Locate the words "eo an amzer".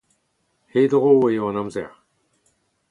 1.31-1.91